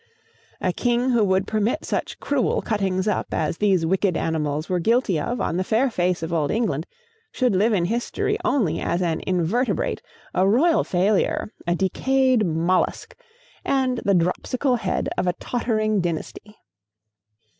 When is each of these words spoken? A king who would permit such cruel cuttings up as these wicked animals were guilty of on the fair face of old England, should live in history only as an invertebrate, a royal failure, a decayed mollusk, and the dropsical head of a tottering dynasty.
A 0.61 0.73
king 0.73 1.11
who 1.11 1.23
would 1.23 1.45
permit 1.45 1.85
such 1.85 2.19
cruel 2.19 2.63
cuttings 2.63 3.07
up 3.07 3.27
as 3.31 3.59
these 3.59 3.85
wicked 3.85 4.17
animals 4.17 4.67
were 4.67 4.79
guilty 4.79 5.19
of 5.19 5.39
on 5.39 5.57
the 5.57 5.63
fair 5.63 5.91
face 5.91 6.23
of 6.23 6.33
old 6.33 6.49
England, 6.49 6.87
should 7.31 7.55
live 7.55 7.71
in 7.71 7.85
history 7.85 8.35
only 8.43 8.79
as 8.81 9.03
an 9.03 9.21
invertebrate, 9.27 10.01
a 10.33 10.47
royal 10.47 10.83
failure, 10.83 11.51
a 11.67 11.75
decayed 11.75 12.43
mollusk, 12.47 13.15
and 13.63 13.99
the 14.03 14.15
dropsical 14.15 14.77
head 14.77 15.07
of 15.19 15.27
a 15.27 15.33
tottering 15.33 16.01
dynasty. 16.01 16.57